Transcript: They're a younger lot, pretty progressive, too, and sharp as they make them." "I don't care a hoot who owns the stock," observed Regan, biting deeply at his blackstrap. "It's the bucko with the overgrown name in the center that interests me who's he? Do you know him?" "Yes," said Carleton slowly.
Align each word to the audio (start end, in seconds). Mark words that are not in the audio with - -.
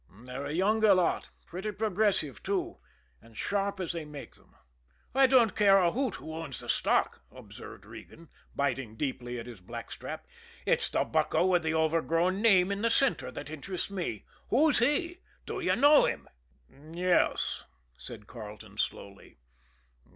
They're 0.23 0.47
a 0.47 0.51
younger 0.51 0.95
lot, 0.95 1.29
pretty 1.45 1.71
progressive, 1.73 2.41
too, 2.41 2.79
and 3.21 3.37
sharp 3.37 3.79
as 3.79 3.93
they 3.93 4.03
make 4.03 4.33
them." 4.33 4.55
"I 5.13 5.27
don't 5.27 5.55
care 5.55 5.77
a 5.77 5.91
hoot 5.91 6.15
who 6.15 6.33
owns 6.33 6.59
the 6.59 6.69
stock," 6.69 7.21
observed 7.31 7.85
Regan, 7.85 8.29
biting 8.55 8.95
deeply 8.95 9.37
at 9.37 9.45
his 9.45 9.61
blackstrap. 9.61 10.25
"It's 10.65 10.89
the 10.89 11.03
bucko 11.03 11.45
with 11.45 11.61
the 11.61 11.75
overgrown 11.75 12.41
name 12.41 12.71
in 12.71 12.81
the 12.81 12.89
center 12.89 13.29
that 13.29 13.51
interests 13.51 13.91
me 13.91 14.25
who's 14.49 14.79
he? 14.79 15.19
Do 15.45 15.59
you 15.59 15.75
know 15.75 16.05
him?" 16.05 16.27
"Yes," 16.91 17.65
said 17.95 18.25
Carleton 18.25 18.79
slowly. 18.79 19.37